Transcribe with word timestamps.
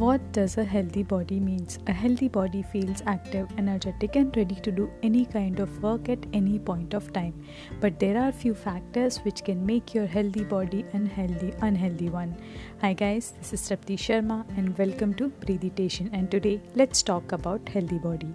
What 0.00 0.32
does 0.32 0.56
a 0.56 0.64
healthy 0.64 1.02
body 1.02 1.38
means? 1.38 1.78
A 1.86 1.92
healthy 1.92 2.26
body 2.28 2.62
feels 2.62 3.02
active, 3.04 3.46
energetic 3.58 4.16
and 4.16 4.34
ready 4.34 4.54
to 4.54 4.72
do 4.72 4.90
any 5.02 5.26
kind 5.26 5.60
of 5.60 5.82
work 5.82 6.08
at 6.08 6.24
any 6.32 6.58
point 6.58 6.94
of 6.94 7.12
time. 7.12 7.34
But 7.80 7.98
there 8.00 8.16
are 8.16 8.32
few 8.32 8.54
factors 8.54 9.18
which 9.18 9.44
can 9.44 9.66
make 9.66 9.92
your 9.92 10.06
healthy 10.06 10.42
body 10.42 10.86
unhealthy 10.94 11.52
unhealthy 11.60 12.08
one. 12.08 12.34
Hi 12.80 12.94
guys, 12.94 13.34
this 13.40 13.52
is 13.52 13.68
Trapti 13.68 13.98
Sharma 14.06 14.38
and 14.56 14.78
welcome 14.78 15.12
to 15.20 15.28
Breathitation 15.44 16.08
and 16.14 16.30
today 16.30 16.62
let's 16.74 17.02
talk 17.02 17.32
about 17.32 17.68
healthy 17.68 17.98
body. 17.98 18.34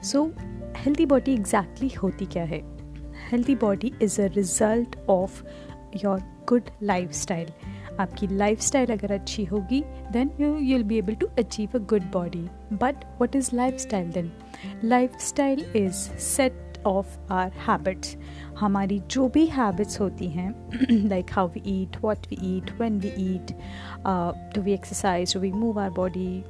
So, 0.00 0.32
healthy 0.74 1.04
body 1.04 1.34
exactly 1.34 1.90
hoti 1.90 2.26
kya 2.26 2.48
hai? 2.48 2.64
Healthy 3.28 3.56
body 3.56 3.92
is 4.00 4.18
a 4.18 4.30
result 4.30 4.96
of 5.06 5.44
your 5.92 6.18
good 6.46 6.70
lifestyle 6.80 7.54
आपकी 8.00 8.26
life 8.26 8.60
style 8.60 8.92
अगर 8.92 9.12
अच्छी 9.12 9.44
होगी 9.44 9.82
then 10.12 10.30
you 10.40 10.56
you'll 10.58 10.82
be 10.82 10.98
able 10.98 11.14
to 11.14 11.26
achieve 11.38 11.78
a 11.78 11.84
good 11.90 12.10
body 12.12 12.46
but 12.82 13.04
what 13.20 13.36
is 13.36 13.50
lifestyle 13.78 14.10
then 14.12 14.30
lifestyle 15.20 15.64
is 15.76 16.08
set 16.26 16.62
of 16.86 17.18
our 17.32 17.52
habits 17.66 18.16
हमारी 18.58 18.98
जो 19.10 19.28
भी 19.28 19.44
habits 19.46 20.00
होती 20.00 20.28
हैं 20.30 21.08
like 21.08 21.30
how 21.32 21.48
we 21.48 21.62
eat 21.66 21.96
what 22.02 22.26
we 22.30 22.36
eat 22.56 22.70
when 22.80 22.98
we 23.00 23.08
eat 23.24 23.52
do 24.54 24.62
we 24.62 24.72
exercise 24.72 25.34
do 25.34 25.40
we 25.40 25.50
move 25.52 25.80
our 25.80 25.90
body 25.90 26.44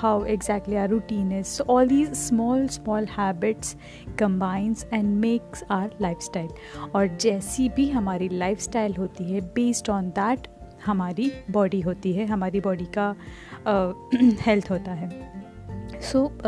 how 0.00 0.24
exactly 0.24 0.76
our 0.76 0.88
routine 0.90 1.32
is 1.38 1.60
all 1.68 1.88
these 1.88 2.12
small 2.18 2.66
small 2.68 3.06
habits 3.16 3.76
combines 4.18 4.86
and 4.92 5.14
makes 5.16 5.64
our 5.70 5.90
lifestyle 6.20 6.90
और 6.94 7.16
जैसी 7.16 7.68
भी 7.76 7.88
हमारी 7.90 8.28
life 8.28 8.60
style 8.60 8.94
होती 8.98 9.32
है 9.32 9.40
based 9.54 9.90
on 9.90 10.08
that 10.10 10.46
हमारी 10.86 11.32
body 11.50 11.80
होती 11.80 12.12
है 12.12 12.26
हमारी 12.26 12.60
बॉडी 12.60 12.86
का 12.98 13.14
हेल्थ 14.42 14.70
होता 14.70 14.92
है। 14.92 15.10
So 16.02 16.38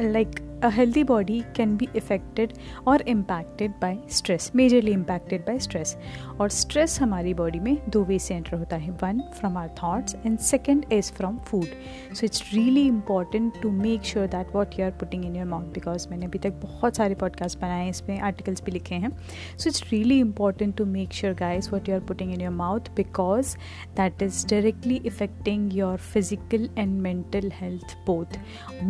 like 0.00 0.30
a 0.62 0.70
healthy 0.70 1.02
body 1.02 1.44
can 1.54 1.76
be 1.76 1.88
affected 1.94 2.58
or 2.86 2.98
impacted 3.06 3.72
by 3.80 3.90
stress 4.08 4.50
majorly 4.50 4.92
impacted 4.92 5.44
by 5.44 5.56
stress 5.66 5.94
और 6.40 6.50
stress 6.50 7.00
हमारी 7.00 7.34
body 7.34 7.60
में 7.60 7.90
दो 7.90 8.04
way 8.04 8.18
से 8.18 8.34
enter 8.40 8.58
होता 8.58 8.76
है 8.76 8.96
one 8.98 9.22
from 9.38 9.56
our 9.60 9.70
thoughts 9.80 10.16
and 10.24 10.40
second 10.48 10.84
is 10.96 11.10
from 11.20 11.38
food 11.50 11.68
so 12.12 12.26
it's 12.28 12.42
really 12.52 12.84
important 12.88 13.54
to 13.62 13.70
make 13.70 14.04
sure 14.12 14.26
that 14.26 14.52
what 14.56 14.76
you 14.78 14.84
are 14.88 14.94
putting 15.02 15.24
in 15.24 15.38
your 15.40 15.46
mouth 15.52 15.72
because 15.78 16.08
मैंने 16.10 16.26
अभी 16.26 16.38
तक 16.38 16.60
बहुत 16.64 16.96
सारे 16.96 17.14
podcast 17.14 17.60
बनाए 17.60 17.82
हैं 17.82 17.90
इसमें 17.90 18.20
articles 18.30 18.64
भी 18.64 18.72
लिखे 18.72 18.94
हैं 18.94 19.10
so 19.56 19.72
it's 19.72 19.82
really 19.92 20.20
important 20.26 20.76
to 20.80 20.88
make 20.96 21.18
sure 21.20 21.34
guys 21.42 21.72
what 21.74 21.90
you 21.90 21.98
are 21.98 22.04
putting 22.12 22.34
in 22.36 22.44
your 22.46 22.54
mouth 22.60 22.92
because 23.00 23.56
that 24.00 24.26
is 24.28 24.44
directly 24.54 25.00
affecting 25.12 25.70
your 25.80 25.96
physical 26.12 26.68
and 26.84 27.02
mental 27.08 27.50
health 27.62 27.96
both 28.06 28.38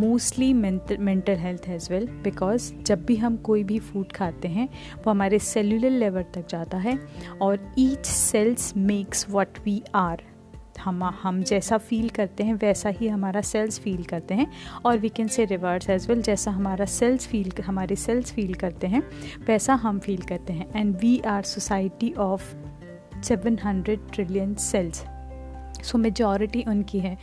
mostly 0.05 0.53
mental 0.67 1.01
mental 1.13 1.37
health 1.37 1.60
health 1.67 1.83
as 1.83 1.91
well 1.91 2.07
because 2.23 2.73
जब 2.75 3.05
भी 3.05 3.17
हम 3.17 3.37
कोई 3.37 3.65
भी 3.65 3.79
food 3.79 4.13
खाते 4.13 4.49
हैं, 4.49 4.69
वो 4.97 5.11
हमारे 5.11 5.39
cellular 5.39 5.91
level 5.91 6.23
तक 6.23 6.47
जाता 6.49 6.79
है, 6.79 6.99
और 7.43 7.73
each 7.79 8.07
cells 8.07 8.77
makes 8.77 9.27
what 9.31 9.59
we 9.65 9.83
are 9.95 10.23
हम 10.81 11.03
हम 11.05 11.43
जैसा 11.43 11.79
फील 11.79 12.09
करते 12.09 12.45
हैं, 12.45 12.55
वैसा 12.55 12.89
ही 12.89 13.09
हमारा 13.09 13.41
सेल्स 13.41 13.79
फील 13.79 14.05
करते 14.05 14.35
हैं, 14.35 14.47
और 14.85 14.99
we 14.99 15.09
can 15.09 15.29
say 15.29 15.45
reverse 15.45 15.91
as 15.91 16.09
well 16.09 16.23
जैसा 16.23 16.51
हमारा 16.51 16.85
सेल्स 16.85 17.27
फील 17.27 17.53
हमारे 17.63 17.97
सेल्स 17.97 18.33
फील 18.33 18.55
करते 18.55 18.87
हैं, 18.87 19.03
वैसा 19.47 19.75
हम 19.75 19.99
फील 19.99 20.23
करते 20.23 20.53
हैं. 20.53 20.71
And 20.77 20.97
we 20.97 21.21
are 21.21 21.43
society 21.43 22.13
of 22.13 22.55
seven 23.23 23.59
hundred 23.65 24.01
trillion 24.13 24.55
cells 24.55 25.05
so 25.85 25.99
majority 25.99 26.65
उनकी 26.69 26.99
है. 27.01 27.19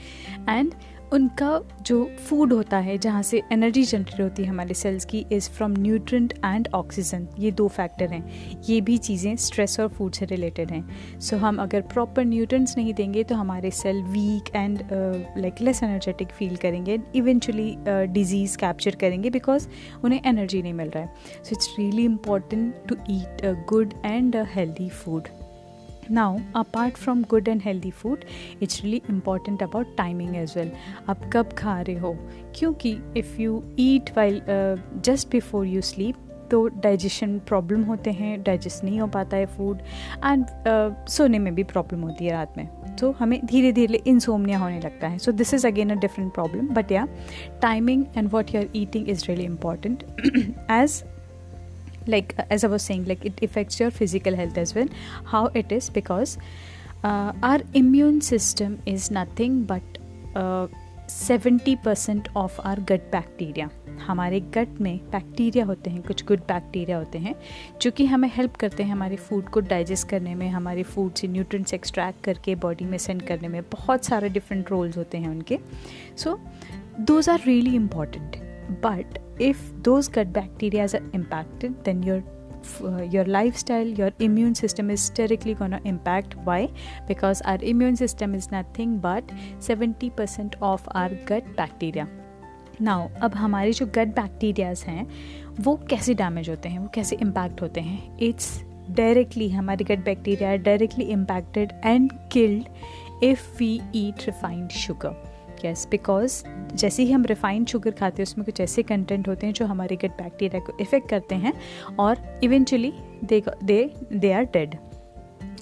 एंड 0.50 0.74
उनका 1.14 1.60
जो 1.82 2.04
फ़ूड 2.20 2.54
होता 2.54 2.78
है 2.78 2.98
जहाँ 2.98 3.22
से 3.24 3.42
एनर्जी 3.52 3.84
जनरेट 3.84 4.20
होती 4.22 4.44
है 4.44 4.50
हमारे 4.50 4.74
सेल्स 4.74 5.06
की 5.06 5.26
is 5.32 5.50
from 5.50 5.74
nutrient 5.80 6.34
and 6.46 6.68
oxygen 6.76 7.28
ये 7.40 7.52
दो 7.52 7.68
फैक्टर 7.68 8.10
हैं। 8.10 8.62
ये 8.70 8.80
भी 8.82 8.98
चीज़ें 8.98 9.36
स्ट्रेस 9.36 9.80
और 9.80 9.88
फ़ूड 9.90 10.14
से 10.14 10.26
रिलेटेड 10.26 10.72
हैं। 10.72 11.20
सो 11.20 11.36
so, 11.36 11.42
हम 11.44 11.58
अगर 11.58 11.82
प्रॉपर 11.84 12.26
न्यूट्रेंट्स 12.26 12.78
नहीं 12.78 12.94
देंगे 12.94 13.24
तो 13.24 13.36
हमारे 13.36 13.72
cell 13.72 14.02
weak 14.04 14.56
and 14.56 14.84
like 15.38 15.62
less 15.62 15.84
energetic 15.84 16.32
feel 16.32 16.56
करेंगे। 16.56 17.00
इवेंचुअली 17.16 17.76
डिज़ीज़ 17.88 18.58
कैप्चर 18.58 18.96
करेंगे 18.96 19.30
बिकॉज़ 19.30 19.68
उन्हें 20.04 20.22
एनर्जी 20.26 20.62
नहीं 20.62 20.74
मिल 20.74 20.90
रहा 20.90 21.04
है। 21.04 21.44
So 21.44 21.56
it's 21.56 21.76
really 21.80 22.06
important 22.06 22.88
to 22.90 22.96
eat 23.10 23.46
good 23.70 23.94
and 24.06 24.36
healthy 24.56 24.90
food 24.90 25.28
now 26.12 26.30
apart 26.56 26.98
from 26.98 27.24
good 27.34 27.48
and 27.48 27.62
healthy 27.62 27.92
food 28.02 28.26
it's 28.62 28.84
really 28.84 29.02
important 29.10 29.62
about 29.62 29.96
timing 29.98 30.36
as 30.44 30.56
well. 30.58 30.70
आप 31.10 31.30
कब 31.34 31.54
खा 31.58 31.80
रहे 31.82 31.96
हो? 31.96 32.14
क्योंकि 32.56 32.98
if 33.18 33.42
you 33.42 33.64
eat 33.80 34.10
while 34.18 34.42
just 35.06 35.32
before 35.32 35.68
you 35.68 35.82
sleep 35.82 36.16
तो 36.52 36.68
digestion 36.84 37.38
problem 37.40 37.84
होते 37.84 38.12
हैं 38.12 38.42
digest 38.44 38.84
नहीं 38.84 39.00
हो 39.00 39.08
पाता 39.08 39.38
है 39.38 39.46
फ़ूड 39.46 39.80
एंड 40.26 40.46
uh, 40.46 41.10
सोने 41.10 41.40
में 41.40 41.54
भी 41.56 41.64
प्रॉब्लम 41.64 42.02
होती 42.02 42.26
है 42.26 42.32
रात 42.32 42.54
में। 42.58 42.68
तो 43.00 43.12
हमें 43.12 43.40
धीरे 43.46 43.72
धीरे 43.72 44.02
इंसोमनिया 44.08 44.60
होने 44.60 44.80
लगता 44.80 45.08
है। 45.08 45.18
So 45.18 45.32
this 45.32 45.54
is 45.54 45.68
again 45.68 45.90
a 45.90 45.96
different 45.96 46.34
problem 46.34 46.68
but 46.68 46.92
yeah 46.92 47.08
timing 47.62 48.06
and 48.18 48.30
what 48.32 48.54
you 48.56 48.62
are 48.62 48.68
eating 48.76 49.10
is 49.10 49.26
really 49.28 49.44
important 49.44 50.04
as 50.72 51.04
like 52.08 52.34
as 52.50 52.64
i 52.64 52.68
was 52.68 52.84
saying 52.84 53.06
like 53.06 53.26
it 53.26 53.44
affects 53.44 53.80
your 53.80 53.92
physical 53.92 54.36
health 54.36 54.58
as 54.58 54.76
well. 54.76 54.88
How 55.24 55.46
it 55.48 55.72
is 55.72 55.90
because 55.90 56.38
uh, 57.04 57.34
our 57.44 57.62
immune 57.74 58.22
system 58.22 58.80
is 58.86 59.12
nothing 59.12 59.64
but 59.64 59.84
seventy 61.10 61.76
percent 61.76 62.28
of 62.38 62.62
our 62.62 62.80
gut 62.80 63.02
bacteria 63.12 63.70
हमारे 64.08 64.40
gut 64.40 64.68
में 64.82 64.98
bacteria 64.98 65.66
होते 65.66 65.90
हैं 65.90 66.02
कुछ 66.02 66.26
good 66.26 66.40
bacteria 66.40 66.98
होते 66.98 67.18
हैं 67.18 67.36
जो 67.82 67.92
कि 67.92 68.06
हमें 68.06 68.32
हेल्प 68.34 68.56
करते 68.56 68.84
हैं 68.84 68.92
हमारे 68.92 69.16
फ़ूड 69.16 69.50
को 69.50 69.60
डाइजेस्ट 69.60 70.10
करने 70.10 70.36
में 70.36 70.50
हमारे 70.50 70.84
फ़ूड 70.84 71.14
से 71.14 71.28
न्यूट्रिएंट्स 71.28 71.74
एक्सट्रैक्ट 71.74 72.24
करके 72.24 72.56
बॉडी 72.56 72.86
में 72.86 72.98
सेंड 72.98 73.22
करने 73.22 73.48
में 73.48 73.62
बहुत 73.62 74.06
सारे 74.06 74.30
डिफरेंट 74.30 74.72
रोल्स 74.72 74.98
होते 74.98 75.18
हैं 75.18 75.28
उनके। 75.28 75.60
So 76.18 76.40
those 77.00 77.30
are 77.30 77.42
really 77.46 77.76
important 77.76 78.48
but 78.86 79.20
if 79.40 79.72
those 79.84 80.08
gut 80.08 80.34
bacteria 80.34 80.84
are 80.84 81.02
impacted 81.14 81.84
then 81.84 82.04
your 82.04 82.24
uh, 82.84 83.04
your 83.04 83.26
lifestyle 83.26 83.88
your 83.88 84.12
immune 84.20 84.56
system 84.56 84.90
is 84.90 85.10
directly 85.12 85.54
going 85.54 85.72
to 85.72 85.82
impact 85.86 86.36
why 86.44 86.70
because 87.08 87.42
our 87.44 87.60
immune 87.62 87.96
system 87.96 88.34
is 88.36 88.52
nothing 88.52 88.98
but 89.00 89.24
70% 89.60 90.56
of 90.62 90.88
our 90.94 91.10
gut 91.26 91.54
bacteria 91.56 92.08
now 92.82 93.08
अब 93.22 93.36
हमारे 93.36 93.72
जो 93.74 93.86
गट 93.86 94.08
bacterias 94.16 94.84
हैं 94.88 95.06
वो 95.60 95.76
कैसे 95.90 96.14
damage 96.14 96.50
होते 96.50 96.70
हैं 96.70 96.80
वो 96.80 96.90
कैसे 96.94 97.16
इम्पैक्ट 97.22 97.62
होते 97.62 97.82
हैं 97.82 98.18
इट्स 98.22 98.50
डायरेक्टली 98.90 99.50
हमारे 99.50 99.86
gut 99.86 100.04
bacteria 100.06 100.56
directly 100.56 101.06
impacted 101.14 101.72
and 101.86 102.12
killed 102.32 103.24
if 103.24 103.48
we 103.60 103.80
eat 103.96 104.26
refined 104.28 104.70
sugar 104.72 105.16
yes 105.66 105.88
because 105.92 106.44
जैसे 106.76 107.04
ही 107.04 107.12
हम 107.12 107.26
रिफाइंड 107.26 107.68
शुगर 107.68 107.92
खाते 107.92 108.22
हैं, 108.22 108.24
उसमें 108.24 108.46
कुछ 108.46 108.62
ऐसे 108.62 108.84
कंटेंट 108.84 109.28
होते 109.28 109.46
हैं 109.46 109.54
जो 109.54 109.66
हमारे 109.66 109.96
गट 109.96 110.12
बैक्टीरिया 110.14 110.62
को 110.62 110.78
इफ़ेक्ट 110.82 111.10
करते 111.10 111.36
हैं 111.36 111.54
और 112.00 112.40
eventually 112.44 112.94
they 113.24 113.42
they 114.14 114.32
are 114.32 114.44
dead 114.44 114.76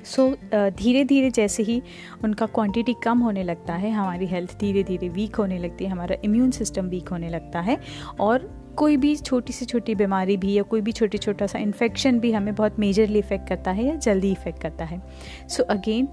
so 0.06 0.30
धीरे 0.54 1.04
धीरे 1.04 1.30
जैसे 1.32 1.64
ही 1.64 1.82
उनका 2.24 2.46
क्वांटिटी 2.46 2.94
कम 3.04 3.20
होने 3.20 3.44
लगता 3.44 3.74
है, 3.74 3.92
हमारी 3.92 4.26
हेल्थ 4.26 4.58
धीरे 4.60 4.84
धीरे 4.84 5.10
वीक 5.10 5.36
होने 5.36 5.58
लगती 5.60 5.86
है, 5.86 5.92
हमारा 5.92 6.16
इम्यून 6.26 6.52
सिस्टम 6.52 6.88
वीक 6.88 7.10
होने 7.10 7.30
लगता 7.30 7.60
है 7.60 7.78
और 8.20 8.50
कोई 8.78 8.98
भी 8.98 9.16
छोटी 9.16 9.54
से 9.54 9.66
छोटी 9.66 9.96
बीमारी 9.96 10.36
भी 10.38 10.54
या 10.54 10.64
कोई 10.64 10.82
भी 10.82 10.92
छोटी 10.92 11.18
छोटा 11.18 11.48
सा 11.48 11.60
इन्फेक्शन 11.60 12.20
भी 12.20 12.32
हमें 12.32 12.54
बहुत 12.56 12.80
मेजरली 12.80 13.20
इफ़ेक्ट 13.20 13.48
करता 13.50 13.72
है 13.72 13.86
या 13.86 13.96
जल्दी 13.96 14.32
इफ़ेक्ट 14.32 14.62
करता 14.62 14.86
है। 14.86 15.02
So 15.50 15.64
again 15.64 16.08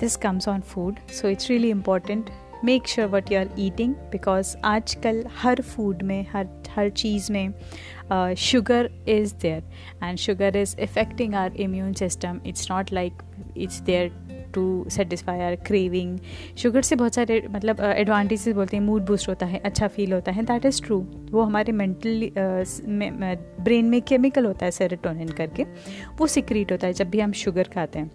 this 0.00 0.16
comes 0.16 0.48
on 0.48 0.60
food 0.60 0.98
so 1.12 1.28
it's 1.28 1.50
really 1.50 1.70
important 1.70 2.30
make 2.64 2.88
sure 2.88 3.08
what 3.08 3.32
you 3.32 3.38
are 3.38 3.48
eating 3.58 3.94
because 3.94 4.56
आजकल 4.64 5.24
हर 5.36 5.60
फ़ूड 5.60 6.02
में 6.02 6.26
हर 6.32 6.48
हर 6.76 6.88
चीज़ 6.88 7.32
में 7.32 7.54
sugar 8.34 8.90
is 9.08 9.34
there 9.34 9.62
and 10.04 10.18
sugar 10.18 10.56
is 10.56 10.76
affecting 10.80 11.34
our 11.34 11.52
immune 11.56 11.92
system 11.92 12.40
it's 12.46 12.70
not 12.70 12.92
like 12.92 13.12
it's 13.56 13.80
there 13.80 14.30
to 14.54 14.86
satisfy 14.88 15.40
our 15.40 15.56
craving 15.56 16.18
sugar 16.58 16.82
से 16.82 16.96
बहुत 16.96 17.14
सारे 17.14 17.46
मतलब 17.50 17.80
एडवांटेजेस 17.80 18.48
uh, 18.48 18.54
बोलते 18.54 18.76
हैं 18.76 18.84
मूड 18.84 19.06
बूस्ट 19.06 19.28
होता 19.28 19.46
है 19.46 19.58
अच्छा 19.64 19.88
फील 19.88 20.12
होता 20.12 20.32
है 20.32 20.42
दैट 20.42 20.64
इज़ 20.64 20.82
ट्रू 20.82 21.06
वो 21.30 21.42
हमारे 21.42 21.72
मेंटली 21.72 22.32
ब्रेन 22.36 23.84
में 23.84 24.02
केमिकल 24.02 24.46
होता 24.46 24.64
है 24.64 24.70
सेरोटोनिन 24.70 25.28
करके 25.28 25.62
वो 26.18 26.26
सिक्रीट 26.26 26.72
होता 26.72 26.86
है 26.86 26.92
जब 26.92 27.10
भी 27.10 27.20
हम 27.20 27.32
शुगर 27.32 27.62
खाते 27.62 27.98
हैं। 27.98 28.10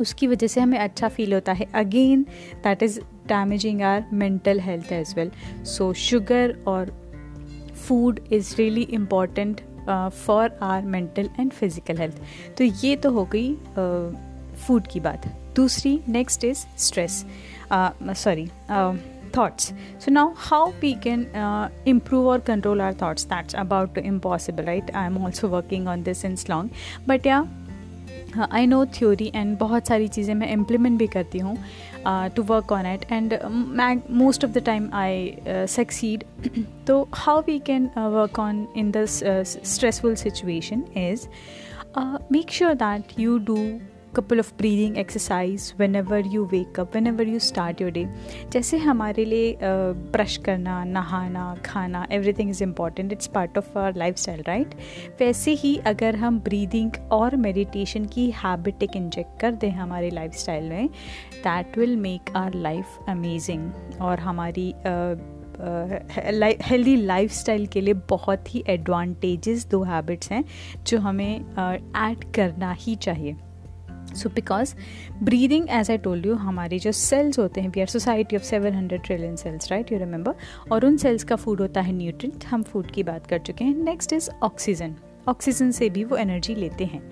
उसकी 0.00 0.26
वजह 0.26 0.46
से 0.46 0.60
हमें 0.60 0.78
अच्छा 0.78 1.08
फील 1.08 1.34
होता 1.34 1.52
है। 1.52 1.66
Again 1.74 2.22
that 2.64 2.82
is 2.82 3.00
damaging 3.30 3.82
our 3.82 4.04
mental 4.12 4.60
health 4.60 4.92
as 4.92 5.14
well 5.16 5.30
so 5.68 5.92
sugar 6.02 6.56
और 6.68 6.94
food 7.86 8.20
is 8.32 8.54
really 8.58 8.82
important 8.92 9.60
for 9.88 10.58
our 10.62 10.82
mental 10.86 11.28
and 11.38 11.50
physical 11.52 11.98
health 11.98 12.20
तो 12.58 12.64
ये 12.64 12.96
तो 12.96 13.10
हो 13.10 13.24
गई 13.34 13.54
फ़ूड 13.54 14.82
uh, 14.82 14.92
की 14.92 15.00
बात। 15.00 15.26
दूसरी 15.56 16.00
next 16.08 16.44
is 16.44 16.64
stress 16.78 17.24
sorry 18.16 18.46
thoughts 19.36 19.72
so 20.04 20.10
now 20.10 20.32
how 20.36 20.70
we 20.80 20.92
can 21.02 21.26
improve 21.88 22.28
और 22.28 22.40
control 22.40 22.80
our 22.80 22.94
thoughts 23.02 23.24
that's 23.24 23.54
about 23.54 23.98
impossible 23.98 24.64
right 24.64 24.90
I 24.90 25.06
am 25.06 25.24
also 25.24 25.48
working 25.48 25.88
on 25.88 26.02
this 26.02 26.24
इंस 26.24 26.48
long 26.50 26.70
but 27.08 27.26
yeah 27.26 27.38
I 28.52 28.66
know 28.66 28.84
theory 28.94 29.30
and 29.34 29.56
बहुत 29.58 29.86
सारी 29.86 30.08
चीज़ें 30.08 30.34
मैं 30.34 30.52
implement 30.52 30.98
भी 30.98 31.06
करती 31.06 31.38
हूँ। 31.38 31.56
Uh, 32.06 32.30
to 32.30 32.42
work 32.42 32.72
on 32.72 32.86
it. 32.86 33.04
And 33.10 33.34
uh, 33.34 33.46
mag- 33.50 34.08
most 34.08 34.42
of 34.42 34.54
the 34.54 34.60
time 34.62 34.88
i 34.94 35.36
uh, 35.46 35.66
succeed. 35.66 36.24
So 36.86 37.08
how 37.12 37.42
we 37.42 37.60
can 37.60 37.92
work 37.94 38.38
on 38.38 38.68
in 38.74 38.90
this 38.90 39.22
stressful 39.62 40.16
situation 40.16 40.86
is 40.96 41.28
make 42.30 42.50
sure 42.50 42.74
that 42.74 43.18
you 43.18 43.38
do 43.38 43.80
of 44.18 44.52
breathing 44.58 44.98
exercise 44.98 45.74
whenever 45.94 46.26
you 46.26 46.44
wake up 46.44 46.94
whenever 47.06 47.28
you 47.28 47.38
start 47.38 47.80
your 47.80 47.90
day 47.90 48.08
जैसे 48.52 48.76
हमारे 48.76 49.24
लिए 49.24 49.58
brush 49.62 50.36
करना 50.36 50.84
नहाना 50.84 51.56
खाना 51.64 52.06
everything 52.32 52.50
is 52.50 52.62
important 52.62 53.12
it's 53.12 53.26
part 53.26 53.58
of 53.58 53.78
our 53.78 53.96
lifestyle 54.16 54.44
right 54.46 54.74
वैसे 55.20 55.50
ही 55.50 55.76
अगर 55.76 56.16
हम 56.16 56.40
ब्रीदिंग 56.40 56.90
और 57.12 57.36
मेडिटेशन 57.36 58.04
की 58.04 58.30
हैबिट 58.30 58.82
एक 58.82 58.96
इंजेक्ट 58.96 59.40
कर 59.40 59.52
दें 59.52 59.70
हमारे 59.70 60.10
लाइफ 60.10 60.32
स्टाइल 60.32 60.64
में 60.64 60.88
that 61.34 61.78
will 61.78 61.96
make 61.96 62.36
our 62.36 62.54
life 62.54 62.86
amazing 63.08 63.72
और 64.00 64.18
हमारी 64.18 64.74
uh, 64.78 65.40
हेल्दी 66.62 66.96
लाइफ 66.96 67.32
स्टाइल 67.32 67.66
के 67.66 67.80
लिए 67.80 67.94
बहुत 67.94 68.54
ही 68.54 68.64
एडवांटेजेस 68.66 69.66
दो 69.66 69.82
हैबिट्स 69.82 70.30
हैं 70.32 70.44
जो 70.86 70.98
हमें 70.98 71.36
ऐड 71.36 72.18
uh, 72.18 72.36
करना 72.36 72.72
ही 72.72 72.94
चाहिए। 72.94 73.36
So 74.14 74.28
because 74.28 74.74
breathing 75.22 75.68
as 75.70 75.90
I 75.90 75.98
told 75.98 76.26
you 76.26 76.34
हमारे 76.36 76.78
जो 76.78 76.92
सेल्स 76.92 77.38
होते 77.38 77.60
हैं 77.60 77.68
we 77.68 77.80
are 77.80 77.86
society 77.88 78.36
of 78.36 78.42
seven 78.44 78.74
hundred 78.74 79.02
trillion 79.02 79.36
cells 79.36 79.70
right 79.70 79.92
you 79.92 79.98
remember 79.98 80.34
और 80.72 80.86
उन 80.86 80.96
सेल्स 80.96 81.24
का 81.24 81.36
फ़ूड 81.36 81.60
होता 81.60 81.80
है 81.80 81.92
न्यूट्रिएंट 81.92 82.44
हम 82.44 82.62
फ़ूड 82.62 82.90
की 82.90 83.02
बात 83.02 83.26
कर 83.26 83.38
चुके 83.38 83.64
हैं। 83.64 83.74
नेक्स्ट 83.74 84.12
इज़ 84.12 84.30
ऑक्सीजन 84.42 84.94
ऑक्सीजन 85.28 85.70
से 85.70 85.88
भी 85.90 86.04
वो 86.04 86.16
एनर्जी 86.16 86.54
लेते 86.54 86.84
हैं। 86.84 87.02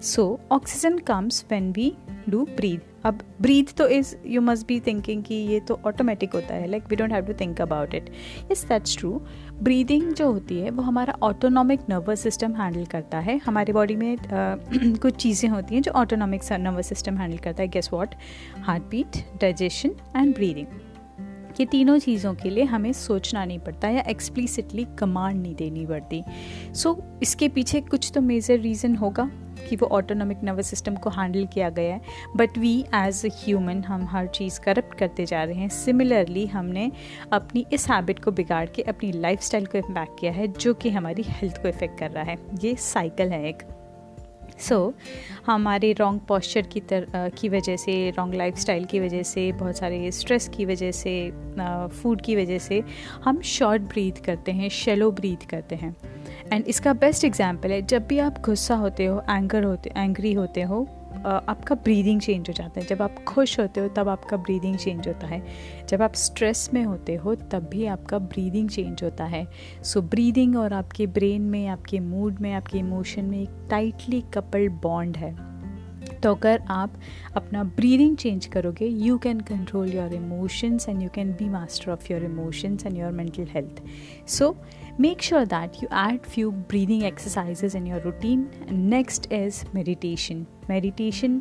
So 0.00 0.38
oxygen 0.52 0.98
comes 0.98 1.44
when 1.50 1.72
we 1.72 1.92
do 2.28 2.44
breathe 2.56 2.80
अब 3.04 3.18
ब्रीथ 3.42 3.72
तो 3.76 3.86
is 3.88 4.14
you 4.26 4.40
must 4.40 4.66
be 4.66 4.78
thinking 4.80 5.22
कि 5.24 5.34
ये 5.34 5.60
तो 5.60 5.78
ऑटोमेटिक 5.86 6.32
होता 6.34 6.54
है 6.54 6.66
like 6.66 6.84
we 6.90 6.96
don't 6.96 7.12
have 7.12 7.26
to 7.26 7.32
think 7.32 7.60
about 7.60 7.94
it 7.94 8.10
is 8.52 8.64
that's 8.68 8.96
true 8.98 9.10
breathing 9.62 10.12
जो 10.14 10.30
होती 10.32 10.58
है 10.60 10.70
वो 10.70 10.82
हमारा 10.82 11.14
ऑटोनॉमिक 11.22 11.80
नर्वस 11.90 12.20
सिस्टम 12.20 12.54
हैंडल 12.54 12.84
करता 12.84 13.18
है। 13.18 13.36
हमारी 13.38 13.72
बॉडी 13.72 13.96
में 13.96 14.16
uh, 14.16 14.98
कुछ 15.02 15.16
चीज़ें 15.16 15.48
होती 15.50 15.74
हैं 15.74 15.82
जो 15.82 15.92
ऑटोनॉमिक 15.92 16.42
नर्वस 16.52 16.88
सिस्टम 16.88 17.16
हैंडल 17.16 17.38
करता 17.38 17.62
है। 17.62 17.68
Guess 17.68 17.90
what 17.92 18.14
heart 18.58 18.82
beat 18.82 19.24
digestion 19.40 19.90
and 20.16 20.34
breathing 20.34 20.66
ये 21.60 21.66
तीनों 21.66 21.98
चीज़ों 21.98 22.34
के 22.34 22.50
लिए 22.50 22.64
हमें 22.64 22.92
सोचना 22.92 23.44
नहीं 23.44 23.58
पड़ता 23.58 23.88
या 23.88 24.02
एक्सप्लिसिटली 24.08 24.86
कमांड 24.98 25.42
नहीं 25.42 25.54
देनी 25.54 25.86
पड़ती। 25.86 26.22
सो 26.74 26.92
so, 26.92 27.22
इसके 27.22 27.48
पीछे 27.48 27.80
कुछ 27.80 28.10
तो 28.14 28.20
मेजर 28.20 28.58
रीज़न 28.58 28.96
होगा 28.96 29.30
कि 29.68 29.76
वो 29.76 29.86
ऑटोनॉमिक 29.86 30.38
नर्वस 30.44 30.66
सिस्टम 30.66 30.94
को 30.94 31.10
हैंडल 31.10 31.46
किया 31.46 31.70
गया 31.70 31.94
है। 31.94 32.00
But 32.36 32.58
we 32.58 32.84
as 32.94 33.22
a 33.26 33.28
human 33.28 33.82
हम 33.84 34.06
हर 34.06 34.26
चीज़ 34.26 34.60
करप्ट 34.60 34.98
करते 34.98 35.26
जा 35.26 35.44
रहे 35.44 35.54
हैं। 35.54 35.68
सिमिलरली 35.68 36.46
हमने 36.46 36.92
अपनी 37.32 37.66
इस 37.72 37.88
हैबिट 37.90 38.18
को 38.18 38.30
बिगाड़ 38.30 38.66
के 38.66 38.82
अपनी 38.82 39.12
लाइफ 39.12 39.40
को 39.54 39.78
इम्पैक्ट 39.78 40.20
किया 40.20 40.32
है 40.32 40.48
जो 40.48 40.74
कि 40.74 40.90
हमारी 40.90 41.24
हेल्थ 41.28 41.62
को 41.62 41.68
इफ़ेक्ट 41.68 41.98
कर 41.98 42.10
रहा 42.10 42.24
है। 42.24 42.38
ये 42.64 42.74
साइकिल 42.74 43.28
है 43.28 43.48
एक। 43.48 43.62
सो 44.60 44.94
so, 44.96 45.46
हमारे 45.46 45.92
रॉन्ग 45.92 46.20
पॉस्चर 46.20 46.62
की 46.62 46.80
तर 46.80 47.06
की 47.14 47.48
वजह 47.48 47.76
से 47.76 48.10
रॉन्ग 48.10 48.34
लाइफस्टाइल 48.34 48.84
की 48.84 49.00
वजह 49.00 49.22
से 49.22 49.52
बहुत 49.52 49.76
सारे 49.76 50.10
स्ट्रेस 50.10 50.48
की 50.48 50.64
वजह 50.64 50.90
से 50.90 51.30
फ़ूड 52.02 52.20
की 52.20 52.36
वजह 52.36 52.58
से 52.58 52.82
हम 53.24 53.40
शॉर्ट 53.40 53.82
ब्रीथ 53.82 54.24
करते 54.24 54.52
हैं 54.52 54.68
शेलो 54.68 55.10
ब्रीथ 55.10 55.46
करते 55.50 55.74
हैं। 55.74 55.96
एंड 56.52 56.64
इसका 56.66 56.92
बेस्ट 56.92 57.24
एग्ज़ाम्पल 57.24 57.70
है 57.70 57.82
जब 57.82 58.06
भी 58.06 58.18
आप 58.18 58.42
गुस्सा 58.44 58.74
होते 58.74 59.04
हो 59.04 59.22
एंगर 59.30 59.64
होते 59.64 59.92
एंग्री 59.96 60.32
होते 60.32 60.62
हो 60.62 60.95
आपका 61.24 61.74
ब्रीदिंग 61.74 62.20
चेंज 62.20 62.48
हो 62.48 62.52
जाता 62.52 62.80
है। 62.80 62.86
जब 62.86 63.02
आप 63.02 63.24
खुश 63.24 63.60
होते 63.60 63.80
हो, 63.80 63.88
तब 63.88 64.08
आपका 64.08 64.36
ब्रीदिंग 64.36 64.76
चेंज 64.76 65.08
होता 65.08 65.26
है। 65.26 65.42
जब 65.88 66.02
आप 66.02 66.14
स्ट्रेस 66.14 66.70
में 66.74 66.84
होते 66.84 67.14
हो, 67.14 67.34
तब 67.34 67.68
भी 67.72 67.86
आपका 67.86 68.18
ब्रीदिंग 68.18 68.68
चेंज 68.68 69.02
होता 69.02 69.24
है। 69.24 69.46
सो 69.82 70.02
ब्रीदिंग 70.02 70.56
और 70.56 70.72
आपके 70.72 71.06
ब्रेन 71.06 71.42
में, 71.42 71.66
आपके 71.66 72.00
मूड 72.00 72.40
में, 72.40 72.52
आपके 72.52 72.78
इमोशन 72.78 73.24
में 73.24 73.42
एक 73.42 73.50
टाइटली 73.70 74.20
कपल्ड 74.20 74.72
बॉन्ड 74.72 75.16
है। 75.16 75.56
तो 76.22 76.34
अगर 76.34 76.62
आप 76.68 76.92
अपना 77.36 77.64
ब्रीदिंग 77.64 78.16
चेंज 78.16 78.46
करोगे 78.46 78.86
you 78.86 79.18
can 79.18 79.40
control 79.40 79.92
your 79.92 80.14
emotions 80.14 80.88
and 80.88 81.02
you 81.02 81.08
can 81.14 81.32
be 81.32 81.48
master 81.48 81.90
of 81.90 82.12
your 82.12 82.24
emotions 82.24 82.86
and 82.86 82.98
your 82.98 83.12
mental 83.12 83.46
health 83.50 83.82
so 84.28 84.56
make 84.98 85.20
sure 85.20 85.44
that 85.44 85.80
you 85.80 85.88
add 85.90 86.26
few 86.26 86.50
breathing 86.50 87.02
exercises 87.04 87.74
in 87.74 87.86
your 87.86 88.00
routine. 88.00 88.48
Next 88.70 89.26
is 89.30 89.64
meditation. 89.72 90.44
Meditation 90.70 91.40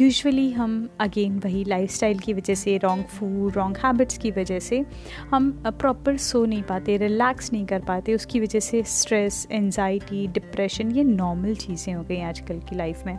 usually 0.00 0.50
हम 0.52 0.88
again 1.00 1.38
वही 1.38 1.62
lifestyle 1.64 2.18
की 2.18 2.32
वजह 2.34 2.54
से 2.54 2.76
wrong 2.84 3.04
food 3.18 3.56
wrong 3.56 3.76
habits 3.84 4.18
की 4.18 4.30
वजह 4.30 4.58
से 4.58 4.84
हम 5.30 5.50
proper 5.66 6.12
uh, 6.12 6.20
सो 6.20 6.44
नहीं 6.44 6.62
पाते 6.62 6.96
रिलैक्स 6.96 7.52
नहीं 7.52 7.66
कर 7.66 7.84
पाते। 7.84 8.14
उसकी 8.14 8.40
वजह 8.40 8.60
से 8.60 8.82
स्ट्रेस 8.82 9.46
एनजाइटी 9.52 10.26
डिप्रेशन 10.26 10.92
ये 10.92 11.04
नॉर्मल 11.04 11.54
चीज़ें 11.54 11.94
हो 11.94 12.02
गई 12.02 12.20
आजकल 12.20 12.58
की 12.70 12.76
लाइफ 12.76 13.02
में। 13.06 13.18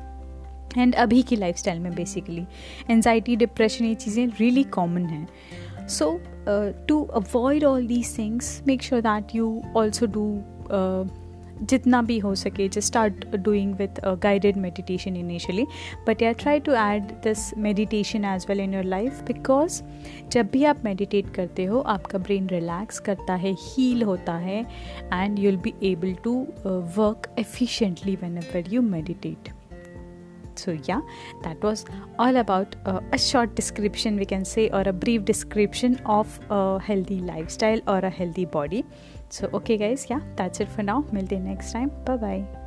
एंड 0.77 0.95
अभी 0.95 1.21
की 1.23 1.35
लाइफस्टाइल 1.35 1.79
में 1.79 1.93
बेसिकली 1.95 2.45
एनजाइटी 2.91 3.35
डिप्रेशन 3.35 3.85
ये 3.85 3.95
चीज़ें 3.95 4.25
रियली 4.39 4.63
कॉमन 4.63 5.05
हैं। 5.05 5.27
So 5.89 6.09
uh, 6.45 6.71
to 6.87 6.99
avoid 7.13 7.63
all 7.63 7.81
these 7.85 8.11
things 8.15 8.51
make 8.65 8.81
sure 8.81 9.01
that 9.01 9.33
you 9.33 9.47
also 9.75 10.13
do 10.19 10.27
uh, 10.71 11.03
जितना 11.61 12.01
भी 12.01 12.17
हो 12.19 12.33
सके 12.35 12.67
just 12.67 12.87
start 12.87 13.25
doing 13.35 13.73
with 13.75 13.99
guided 14.23 14.57
meditation 14.57 15.15
initially 15.15 15.65
but 16.07 16.21
या 16.21 16.31
try 16.43 16.59
to 16.59 16.73
add 16.73 17.11
this 17.23 17.51
meditation 17.57 18.25
as 18.25 18.45
well 18.49 18.59
in 18.59 18.73
your 18.73 18.83
life 18.83 19.21
because 19.27 19.81
जब 20.31 20.49
भी 20.51 20.63
आप 20.65 20.83
meditate 20.85 21.33
करते 21.35 21.65
हो 21.65 21.79
आपका 21.95 22.19
ब्रेन 22.19 22.47
रिलैक्स 22.49 22.99
करता 23.09 23.35
है 23.35 23.55
हील 23.59 24.03
होता 24.03 24.35
है 24.37 24.59
and 25.13 25.39
you 25.39 25.51
will 25.51 25.59
be 25.61 25.73
able 25.91 26.13
to 26.23 26.39
work 26.97 27.33
efficiently 27.39 28.15
whenever 28.37 28.73
you 28.73 28.81
meditate 28.81 29.53
so 30.61 30.77
yeah 30.91 31.01
that 31.43 31.67
was 31.69 31.85
all 32.17 32.37
about 32.43 32.75
uh, 32.85 32.99
a 33.13 33.17
short 33.17 33.55
description 33.55 34.17
we 34.17 34.25
can 34.25 34.45
say 34.45 34.69
or 34.69 34.83
a 34.85 34.93
brief 34.93 35.25
description 35.25 35.99
of 36.05 36.39
a 36.49 36.79
healthy 36.79 37.19
lifestyle 37.19 37.81
or 37.87 37.99
a 37.99 38.09
healthy 38.09 38.45
body. 38.45 38.85
So 39.29 39.49
okay 39.53 39.77
guys 39.77 40.07
yeah 40.09 40.21
that's 40.35 40.59
it 40.59 40.69
for 40.69 40.83
now. 40.83 41.03
Milte 41.13 41.41
next 41.41 41.71
time. 41.71 41.91
Bye 42.05 42.17
bye 42.17 42.58